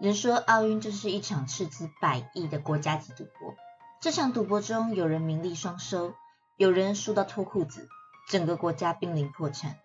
[0.00, 3.54] 人说奥运就是一场斥资百亿的国家级赌博，
[4.00, 6.14] 这场赌博中有人名利双收，
[6.56, 7.86] 有人输到脱裤子，
[8.26, 9.76] 整个国家濒临破产，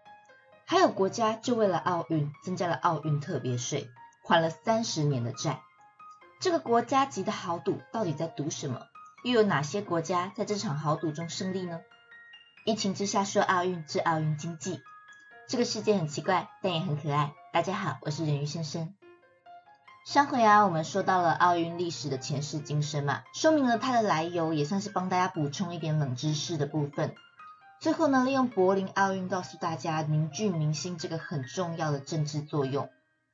[0.66, 3.90] 还有国家就为了奥运增加了奥运特别税，
[4.24, 5.60] 还了三十年的债。
[6.40, 8.84] 这个国家级的豪赌到底在赌什么？
[9.26, 11.82] 又有哪些国家在这场豪赌中胜利呢？
[12.64, 14.80] 疫情之下说奥运治奥运经济，
[15.50, 17.34] 这个世界很奇怪，但也很可爱。
[17.52, 18.96] 大家好，我是人鱼先生。
[20.06, 27.16] 上回啊，我们说到了奥运历史的前世今生嘛，说明了它的来由，也算是帮大家补充一点冷知识的部分。
[27.80, 32.88] 最后呢，利用柏林奥运告诉大家凝聚民心这个很重要的政治作用。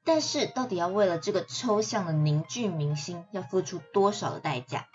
[0.05, 4.85] 但是，到底要为了这个抽象的凝聚民心，要付出多少的代价？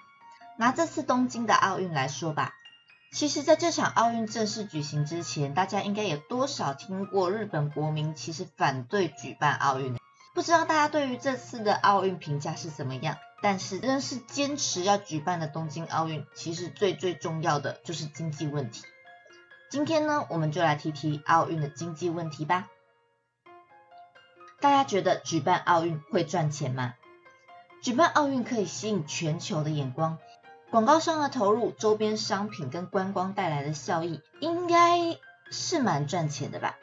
[0.57, 2.55] 拿这次东京的奥运来说吧，
[3.13, 9.95] 其实在这场奥运正式举行之前，大家应该有多少听过日本国民其实反对举办奥运？
[10.37, 13.17] 不知道大家对于这次的奥运评价是怎么样？
[13.41, 18.85] 但是仍是坚持要举办的东京奥运，其实最最重要的就是经济问题。
[19.71, 22.69] 今天呢，我们就来提提奥运的经济问题吧。
[24.61, 26.93] 大家觉得举办奥运会赚钱吗？
[27.81, 30.19] 举办奥运可以吸引全球的眼光，
[30.71, 35.17] 广告商的投入、周边商品跟观光带来的效益，应该
[35.51, 36.77] 是蛮赚钱的吧？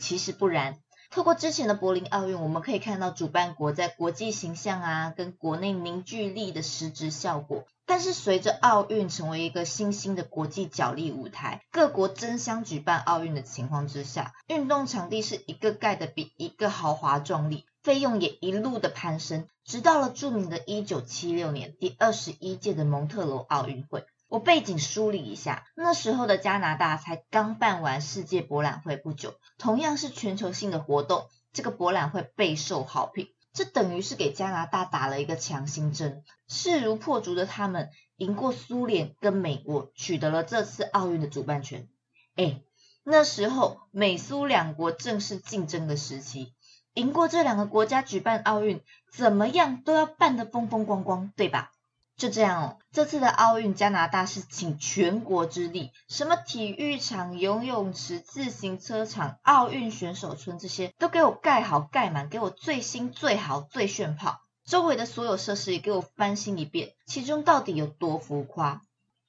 [0.00, 0.80] 其实不然。
[1.10, 7.64] 透过之前的柏林奥运，我们可以看到主办国在国际形象啊，跟国内凝聚力的实质效果。
[7.84, 24.04] 但是随着奥运成为一个新兴的国际角力舞台，各国争相举办奥运的情况之下，运动场地是一个盖的比一个豪华壮丽，费用也一路的攀升，直到了著名的1976年第二十一届的蒙特罗奥运会。
[24.30, 41.88] 我背景梳理一下，那时候的加拿大才刚办完世界博览会不久，同样是全球性的活动，这个博览会备受好评，这等于是给加拿大打了一个强心针，势如破竹的他们赢过苏联跟美国，取得了这次奥运的主办权。
[42.36, 42.60] 哎，
[43.02, 46.54] 那时候美苏两国正是竞争的时期，
[46.94, 48.80] 赢过这两个国家举办奥运，
[49.12, 51.72] 怎么样都要办得风风光光，对吧？
[52.20, 66.92] 就这样哦，这次的奥运，加拿大是倾全国之力，什么体育场、游泳池、自行车场、奥运选手村这些都给我盖好盖满，给我最新最好最炫炮，周围的所有设施也给我翻新一遍。
[67.06, 68.82] 其中到底有多浮夸？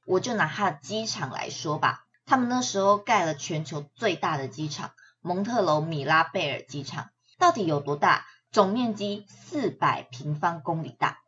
[0.06, 4.92] 我就拿它的机场来说吧，他们那时候盖了全球最大的机场——
[5.24, 8.26] 蒙特楼米拉贝尔机场，到底有多大？
[8.52, 11.20] 总面积四百平方公里大。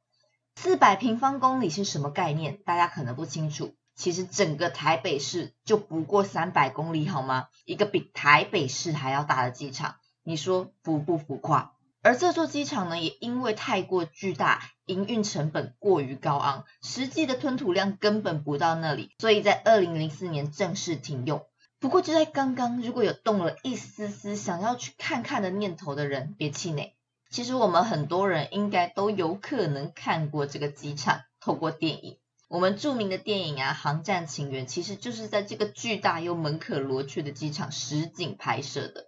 [0.84, 2.58] 百平方公里是什么概念？
[2.66, 3.74] 大家可能不清楚。
[3.96, 7.48] 其实整个台北市就不过三百公里，好吗？
[7.64, 11.72] 一个比台北市还要大的机场，你说浮不浮夸？
[12.02, 21.46] 而这座机场呢，也因为太过巨大，营运成本过于高昂，实际的吞吐量根本不到那里，所以在二零零四年正式停用。
[21.80, 26.94] 不过就在刚刚，如果有动了一丝丝想要去看看的念头的人，别气馁。
[27.34, 32.20] 其实我们很多人应该都有可能看过这个机场，透过电影。
[32.48, 39.08] 我们著名的电影啊，《航站情缘》其实就是在这个巨大又门可罗雀的机场实景拍摄的。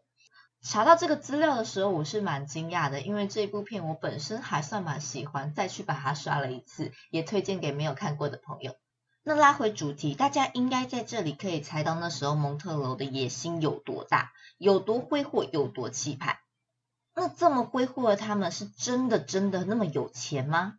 [0.64, 8.74] 查到这个资料的时候，我是蛮惊讶的，因为这部片我本身还算蛮喜欢，再去把它刷了一次，也推荐给没有看过的朋友。
[9.22, 16.40] 那拉回主题，大家应该在这里可以猜到那时候蒙特楼的野心有多大，有多挥霍，有多气派。
[17.16, 20.74] 那这么挥霍的他们是真的真的那么有钱吗？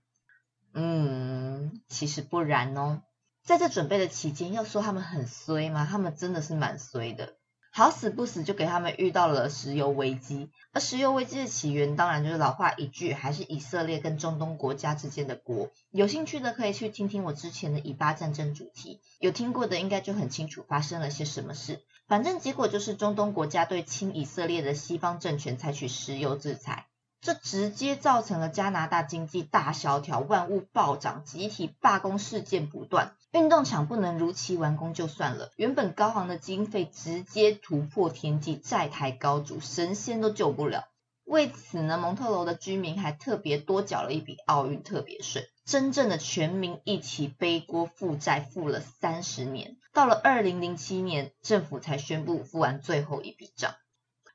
[0.75, 3.01] 嗯，其实不然哦。
[3.43, 5.87] 在这准备的期间，要说他们很衰吗？
[5.91, 7.37] 他们真的是蛮衰的。
[7.73, 10.51] 好死不死就给他们遇到了石油危机。
[10.73, 15.71] 而石油危机的起源，当然就是老话一句，还是以色列跟中东国家之间的锅。
[15.91, 21.81] 有兴趣的可以去听听我之前的以巴战争主题，有听过的应该就很清楚发生了些什么事。
[22.09, 26.87] 反正结果就是中东国家对亲以色列的西方政权采取石油制裁，
[27.21, 40.85] 这直接造成了加拿大经济大萧条、万物暴涨、集体罢工事件不断，运动场不能如期完工就算了，原本高昂的经费直接突破天际，债台高筑，神仙都救不了。
[41.25, 49.77] 为此呢，蒙特楼的居民还特别多缴了一笔奥运特别税，真正的全民一起背锅负债，负了三十年。
[49.97, 53.77] 到了二零零七年，政府才宣布付完最后一笔账。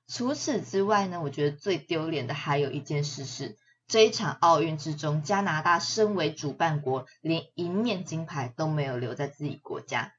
[0.08, 10.16] 除此之外呢，我觉得最丢脸的还有一件事是，这一场奥运之中，加拿大身为主办国，连一面金牌都没有留在自己国家，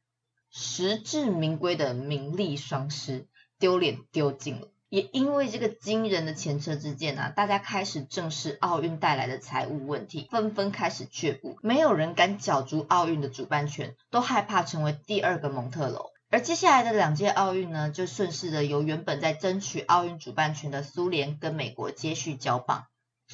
[0.49, 3.27] 实至名归的名利双失，
[3.59, 4.72] 丢脸丢尽了。
[4.93, 16.11] 也因为这个惊人的前车之鉴啊，大家开始正视奥运带来的财务问题，纷纷开始却步，没有人敢角逐奥运的主办权，都害怕成为第二个蒙特楼。
[16.29, 22.85] 而接下来的两届奥运呢，就顺势的由原本在争取奥运主办权的苏联跟美国接续交棒。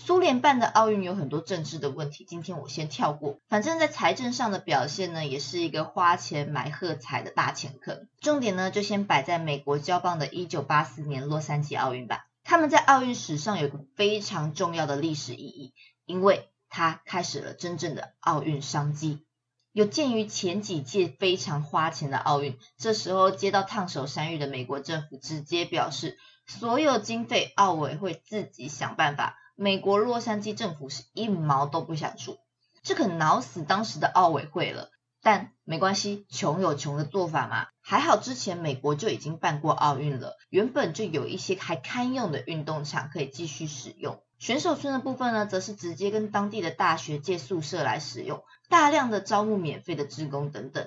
[0.05, 3.41] 苏联办的奥运有很多政治的问题，今天我先跳过。
[3.49, 8.09] 反正，在财政上的表现呢，也是一个花钱买喝彩的大前坑。
[8.21, 12.27] 重点呢，就先摆在美国交棒的1984年洛杉矶奥运吧。
[12.43, 15.75] 他们在奥运史上有个非常重要的历史意义，
[16.07, 19.27] 因为它开始了真正的奥运商机。
[19.73, 26.17] 有鉴于前几届非常花钱的奥运，这时候接到烫手山芋的美国政府直接表示，
[26.47, 29.37] 所有经费奥委会自己想办法。
[29.61, 32.39] 美国洛杉矶政府是一毛都不想出，
[32.85, 34.89] 这可恼死当时的奥委会了。
[35.21, 37.67] 但没关系，穷有穷的做法嘛。
[37.81, 44.23] 还好之前美国就已经办过奥运了，原本就有一些还堪用的运动场可以继续使用。
[44.39, 50.87] 选手村的部分呢，则是直接跟当地的大学借宿舍来使用，大量的招募免费的职工等等。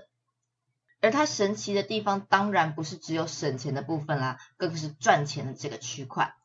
[1.01, 6.35] 而它神奇的地方，当然不是只有省钱的部分啦，更是赚钱的这个区块。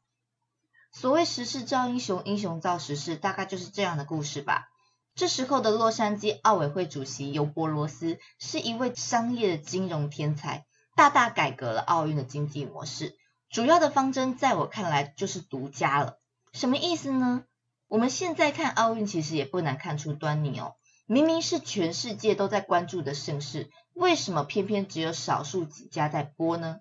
[0.99, 4.71] 所谓时势造英雄，英雄造时势，大概就是这样的故事吧。
[5.15, 10.65] 这时候的洛杉矶奥委会主席尤伯罗斯是一位商业的金融天才，
[10.95, 13.15] 大大改革了奥运的经济模式。
[13.51, 16.19] 主要的方针，在我看来就是独家了。
[16.55, 17.45] 什么意思呢？
[17.89, 20.77] 我们现在看奥运，其实也不难看出端倪哦。
[21.05, 26.79] 明明是全世界都在关注的盛事，为什么偏偏只有少数几家在播呢？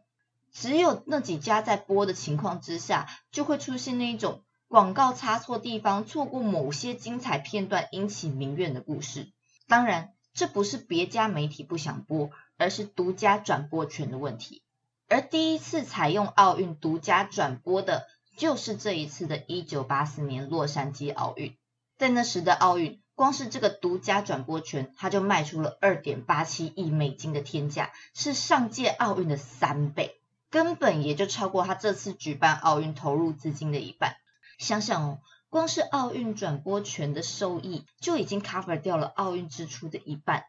[0.57, 9.33] 只有那几家在播的情况之下，就会出现那一种广告插错地方，错过某些精彩片段，引起民怨的故事。
[9.67, 14.63] 当然，这不是别家媒体不想播，而是独家转播权的问题。
[15.09, 18.07] 而第一次采用奥运独家转播的，
[18.37, 21.57] 就是这一次的1984年洛杉矶奥运。
[21.97, 30.21] 在那时的奥运，光是这个独家转播权，它就卖出了2.87亿美金的天价，是上届奥运的三倍。
[30.55, 34.15] 根本也就超过他这次举办奥运投入资金的一半。
[34.57, 35.19] 想想哦，
[35.49, 40.45] 光是奥运转播权的收益就已经 cover 掉了奥运支出的一半，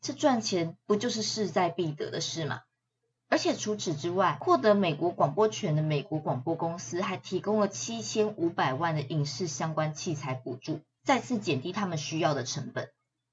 [0.00, 2.62] 这赚钱不就是势在必得的事吗？
[3.28, 12.88] 而且除此之外，获得美国广播权的美国广播公司还提供了七千五百万的影视相关器材补助，再次减低他们需要的成本。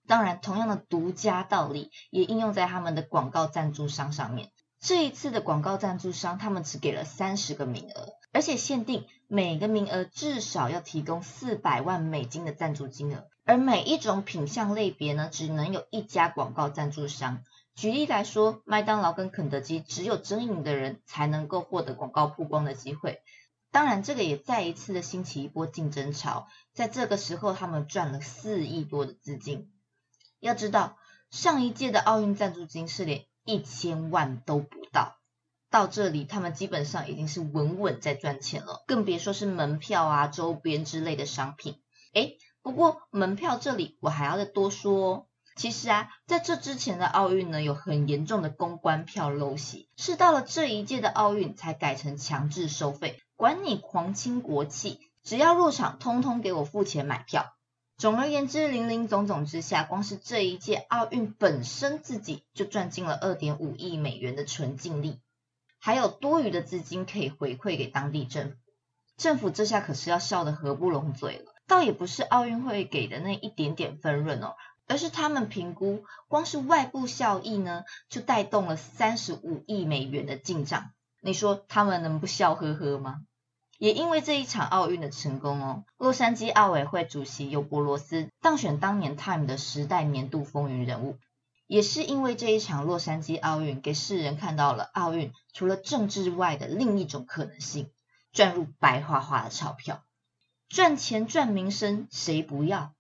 [0.08, 4.52] 当然，同样的独家道理也应用在他们的广告赞助商上面。
[4.80, 17.44] 这一次的广告赞助商，他们只给了三十个名额，而且限定每个名额至少要提供四百万美金的赞助金额，而每一种品项类别呢，只能有一家广告赞助商。
[17.76, 23.22] 举例来说，麦当劳跟肯德基只有真赢的人才能够获得广告曝光的机会。
[23.72, 29.72] 当然，这个也再一次的兴起一波竞争潮，在这个时候，他们赚了四亿多的资金。
[30.40, 30.98] 要知道，
[31.30, 33.27] 上一届的奥运赞助金是连。
[33.48, 35.16] 一千万都不到，
[35.72, 41.82] 到这里他们基本上已经是稳稳在赚钱了，更别说是门票啊、周边之类的商品。
[42.14, 45.26] 诶，不过门票这里我还要再多说哦。
[45.56, 57.54] 其实啊，在这之前的奥运呢，有很严重的公关票陋习，是到了这一届的奥运才改成强制收费，管你皇亲国戚，只要入场，通通给我付钱买票。
[57.98, 65.20] 总而言之，林林总总之下，光是这一届奥运本身自己就赚进了二点五亿美元的纯净利，
[65.80, 68.58] 还有多余的资金可以回馈给当地政府。
[69.18, 74.54] 政府这下可是要笑得合不拢嘴了，倒也不是奥运会给的那一点点分润哦，
[74.86, 80.92] 而是他们评估，光是外部效益呢，就带动了三十五亿美元的进账。
[81.20, 83.22] 你说他们能不笑呵呵吗？
[83.78, 91.18] 也因为这一场奥运的成功哦，洛杉矶奥委会主席尤伯罗斯当选当年 Time 的时代年度风云人物。
[91.68, 97.92] 也是因为这一场洛杉矶奥运，给世人看到了奥运除了政治外的另一种可能性，
[98.32, 100.02] 赚入白花花的钞票，
[100.70, 102.94] 赚钱赚名声谁不要？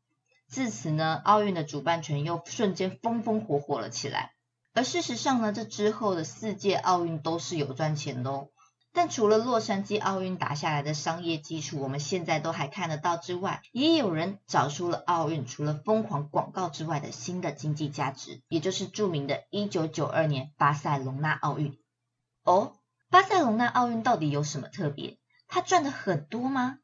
[0.48, 4.34] 自此呢，奥运的主办权又瞬间风风火火了起来。
[4.74, 8.50] 而事实上呢，这之后的四届奥运都是有赚钱的哦。
[8.98, 21.78] 但除了洛杉矶奥运打下来的商业基础，我们现在都还看得到之外，也有人找出了奥运除了疯狂广告之外的新的经济价值，也就是著名的1992年巴塞隆纳奥运。
[22.44, 22.74] 哦，
[23.12, 25.20] 巴塞隆纳奥运到底有什么特别？
[25.48, 26.80] 它赚的很多吗？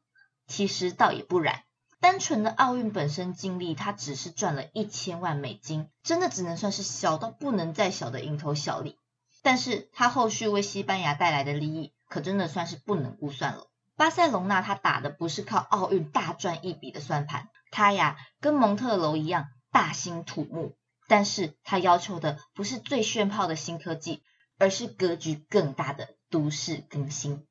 [0.46, 1.64] 其实倒也不然，
[1.98, 9.00] 单纯的奥运本身经历，它只是赚了一千万美金，真的只能算是小到不能再小的蝇头小利。
[9.42, 11.92] 但是它后续为西班牙带来的利益。
[12.14, 13.66] 可真的算是不能估算了。
[13.96, 20.76] 巴塞隆纳他打的不是靠奥运大赚一笔的算盘，他呀跟蒙特楼一样大兴土木，
[21.08, 24.22] 但是他要求的不是最炫炮的新科技，
[24.60, 27.44] 而是格局更大的都市更新。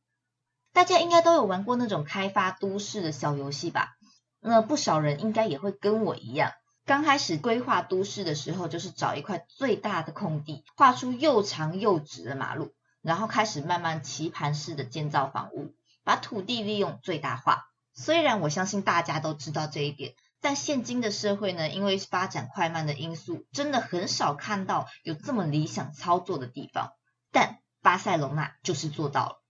[0.71, 3.97] 大家应该都有玩过那种开发都市的小游戏吧？
[4.39, 6.53] 那不少人应该也会跟我一样，
[6.85, 15.75] 刚开始规划都市的时候，就是找一块最大的空地，画出又长又直的马路，然后开始慢慢棋盘式的建造房屋。
[16.05, 17.69] 把土地利用最大化。
[17.93, 26.91] 虽然我相信大家都知道这一点，但现今的社会呢，因为发展快慢的因素，真的很少看到有这么理想操作的地方。
[27.31, 29.43] 但巴塞隆纳就是做到了。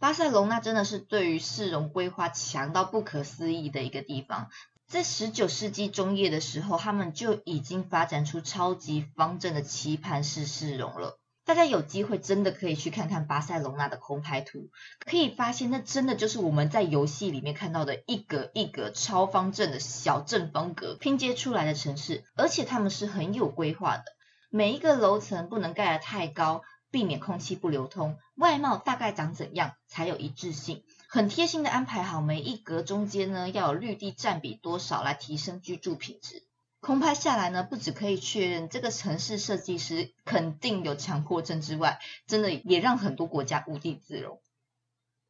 [0.00, 4.50] 巴塞隆纳真的是对于市容规划强到不可思议的一个地方。
[4.88, 11.20] 在十九世纪中叶的时候，他们就已经发展出超级方正的棋盘式市容了。
[11.44, 14.70] 大家有机会真的可以去看看巴塞隆纳的空拍图，
[15.00, 24.04] 可以发现那真的就是我们在游戏里面看到的一格一格超方正的小正方格拼接出来的城市，而且他们是很有规划的，
[24.50, 36.44] 每一个楼层不能盖得太高，避免空气不流通，外貌大概长怎样才有一致性，很贴心的安排好每一格中间呢要有绿地占比多少来提升居住品质。
[36.82, 44.42] 空拍下来呢，不只可以确认这个城市设计师肯定有强迫症之外，真的也让很多国家无地自容。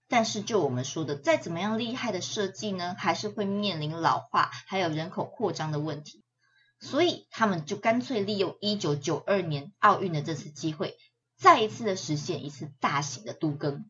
[0.09, 6.25] 但是就我们说的，再怎么样厉害的设计呢，还是会面临老化还有人口扩张的问题。
[6.81, 10.97] 所以他们就干脆利用一九九二年奥运的这次机会，
[11.37, 13.85] 再一次的实现一次大型的都更。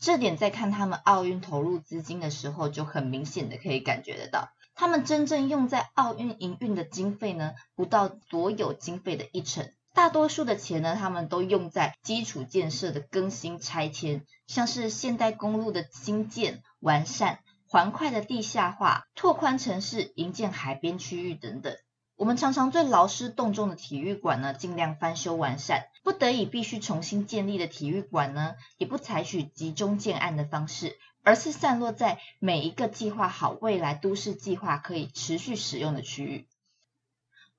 [0.00, 4.50] 这点在看他们奥运投入资金的时候，就很明显的可以感觉得到。
[4.80, 9.70] 他们真正用在奥运营运的经费呢，不到所有经费的一成。
[9.92, 21.76] 大多数的钱呢，他们都用在基础建设的更新拆迁，像是现代公路的新建、完善、环快的地下化、拓宽城市、营建海边区域等等。
[22.16, 30.96] 我们常常对劳师动众的体育馆呢，尽量翻修完善；不得已必须重新建立的体育馆呢，也不采取集中建案的方式。
[31.22, 36.46] 而是散落在每一个计划好未来都市计划可以持续使用的区域。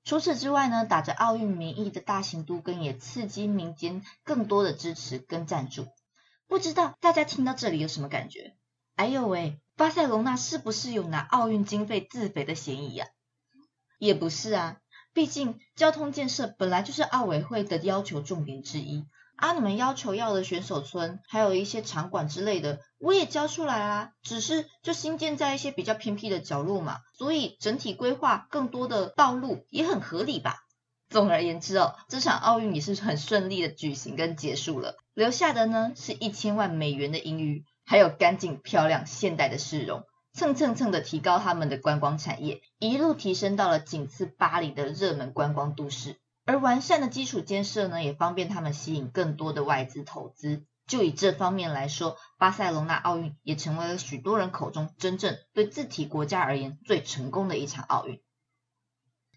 [0.04, 5.86] 除此之外呢，打着奥运名义的大型都更也刺激民间更多的支持跟赞助。
[6.48, 8.56] 不知道大家听到这里有什么感觉？
[8.96, 13.06] 哎呦喂，巴塞隆纳是不是有拿奥运经费自肥的嫌疑呀？
[13.98, 14.78] 也不是啊，
[15.12, 19.06] 毕竟交通建设本来就是奥委会的要求重点之一。
[19.36, 19.52] 啊！
[19.54, 24.10] 你们要求要的选手村，还有一些场馆之类的，我也交出来啊。
[24.22, 30.58] 只是就新建在一些比较偏僻的角落嘛，所以整体规划更多的道路也很合理吧。
[31.08, 46.21] 总而言之哦，这场奥运也是很顺利的举行跟结束了，留下的呢是一千万美元的盈余，还有干净漂亮现代的市容，蹭蹭蹭的提高他们的观光产业，一路提升到了仅次巴黎的热门观光都市。
[46.52, 50.66] 而完善的基础建设呢，也方便他们吸引更多的外资投资。
[50.86, 58.20] 就以这方面来说，巴塞隆纳奥运也成为了许多人口中真正对自体国家而言最成功的一场奥运。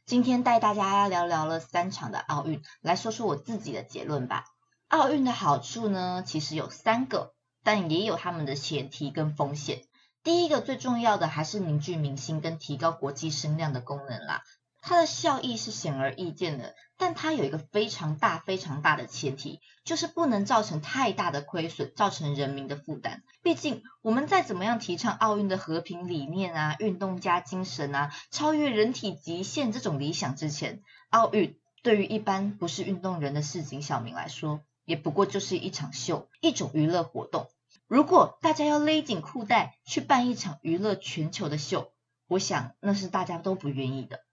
[0.06, 4.44] 今天带大家聊聊了三场的奥运，来说说我自己的结论吧。
[4.90, 9.84] 奥运的好处呢，其实有三个，但也有他们的前提跟风险。
[10.22, 14.42] 第一个最重要的还是凝聚民心跟提高国际声量的功能啦。
[14.82, 23.24] 它的效益是显而易见的，但它有一个非常大、非常大的前提，就是不能造成太大的亏损，造成人民的负担。
[23.42, 37.50] 毕竟，我们再怎么样提倡奥运的和平理念啊、运动家精神啊、超越人体极限这种理想之前，奥运对于一般不是运动人的市井小民来说，也不过就是一场秀，一种娱乐活动。
[37.88, 41.92] 如果大家要勒紧裤带去办一场娱乐全球的秀，
[42.28, 44.25] 我想那是大家都不愿意的。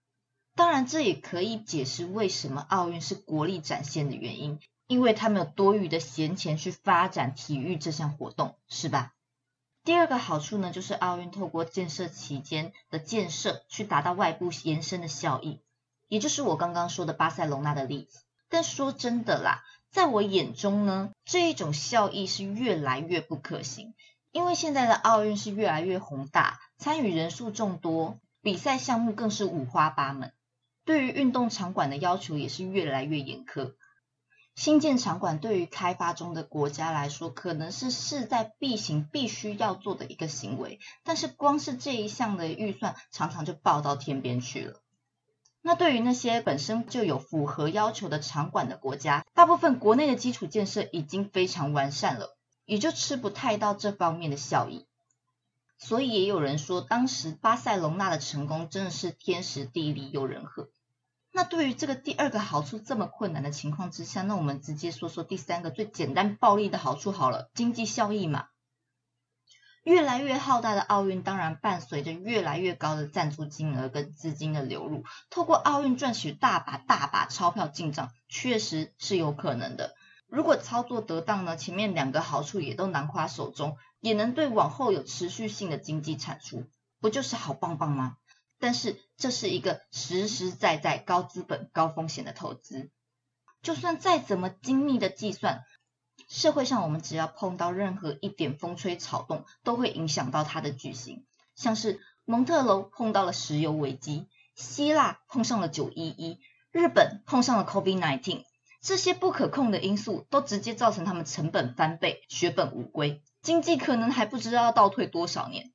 [0.55, 9.13] 当然，这也可以解释为什么奥运是国力展现的原因，因为他们有多余的闲钱去发展体育这项活动，是吧？
[9.83, 15.59] 第二个好处呢，就是奥运透过建设期间的建设，去达到外部延伸的效益，
[16.07, 18.19] 也就是我刚刚说的巴塞隆纳的例子。
[18.47, 23.95] 但说真的啦，在我眼中呢，这一种效益是越来越不可行，
[24.31, 30.31] 因为现在的奥运是越来越宏大，参与人数众多，比赛项目更是五花八门。
[30.85, 33.73] 对于运动场馆的要求也是越来越严苛。
[34.55, 40.79] 新建场馆对于开发中的国家来说，可能是势在必行、必须要做的一个行为。
[41.03, 44.81] 但是光是这一项的预算，常常就爆到天边去了。
[45.61, 52.37] 那对于那些本身就有符合要求的场馆的国家，大部分国内的基础建设已经非常完善了。
[52.65, 54.85] 也就吃不太到这方面的效益。
[55.85, 60.69] 所以也有人说，当时巴塞隆纳的成功真的是天时地利又人和。
[61.33, 68.45] 那对于这个第二个好处这么困难的情况之下，那我们直接说说第三个最简单暴力的好处好了，经济效益嘛。
[69.83, 79.93] 越来越浩大的奥运，当然伴随着越来越高的赞助金额跟资金的流入，透过奥运赚取大把大把钞票进账，确实是有可能的。
[80.33, 83.77] 如果操作得当呢，前面两个好处也都囊括手中。
[83.99, 86.65] 也能对往后有持续性的经济产出，
[86.99, 88.17] 不就是好棒棒吗？
[88.59, 92.91] 但是这是一个实实在在高资本高风险的投资，
[93.61, 95.63] 就算再怎么精密的计算，
[96.27, 101.25] 社会上我们只要碰到任何一点风吹草动，都会影响到它的举行。
[101.55, 106.41] 像是蒙特楼碰到了石油危机，希腊碰上了九一一，
[106.73, 108.43] 日本碰上了 COVID nineteen，
[108.83, 113.23] 这些不可控的因素都直接造成他们成本翻倍，血本无归。
[113.41, 115.71] 经济可能还不知道要倒退多少年，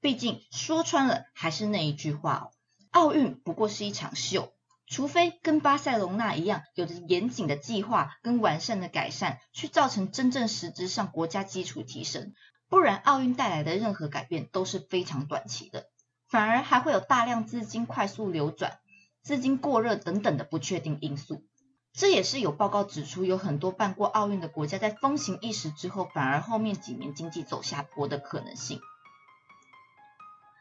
[0.00, 2.50] 毕竟说穿了还是那一句话哦，
[2.90, 4.52] 奥运不过是一场秀，
[4.88, 12.34] 除非跟巴塞隆纳一样，有着严谨的计划跟完善的改善，去造成真正实质上国家基础提升，
[12.68, 15.86] 不然奥运带来的任何改变都是非常短期的，
[16.26, 18.80] 反而还会有大量资金快速流转、
[19.22, 21.44] 资金过热等等的不确定因素。
[21.92, 28.80] 这也是有报告指出，有很多办过奥运的国家在风行一时之后，反而后面几年经济走下坡的可能性。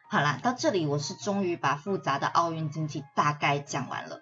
[0.10, 4.22] 好啦，到这里我是终于把复杂的奥运经济大概讲完了。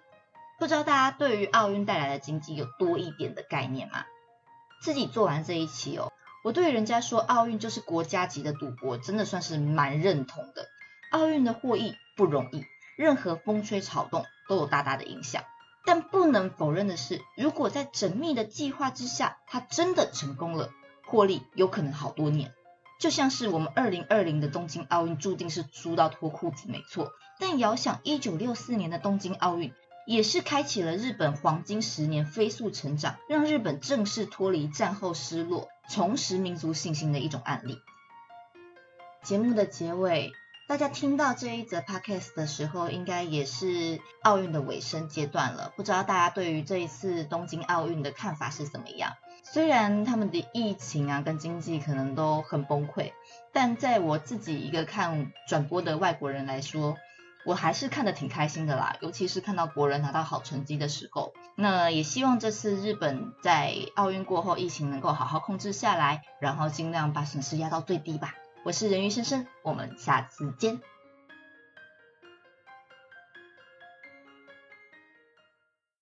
[0.58, 4.04] 不知道大家对于奥运带来的经济有多一点的概念吗？
[4.82, 6.12] 自己做完这一期哦，
[6.44, 10.66] 我对人家说奥运就是国家级的赌博，真的算是蛮认同的。
[11.10, 15.42] 奥运的获益不容易，任何风吹草动都有大大的影响。
[15.88, 20.68] 但不能否认的是，如果在缜密的计划之下，它真的成功了，
[21.06, 22.52] 获利有可能好多年。
[23.00, 27.10] 就像是我们二零二零的东京奥运注定是输到脱裤子，没错。
[27.40, 29.72] 但遥想一九六四年的东京奥运，
[30.06, 37.78] 也是开启了日本黄金十年飞速成长，让日本正式脱离战后失落，重拾民族信心的一种案例。
[39.22, 40.34] 节目的结尾。
[40.68, 45.72] 大家听到这一则 podcast 的时候，应该也是奥运的尾声阶段了。
[45.74, 49.14] 不知道大家对于这一次东京奥运的看法是怎么样？
[49.42, 53.12] 虽然他们的疫情啊跟经济可能都很崩溃，
[53.50, 56.98] 但在我自己一个看转播的外国人来说，
[57.46, 58.94] 我还是看得挺开心的啦。
[59.00, 68.34] 尤其是看到国人拿到好成绩的时候，那也希望这次日本在奥运过后疫情能够好好控制下来，然后尽量把损失压到最低吧。
[68.64, 70.80] 我是人鱼先生，我们下次见。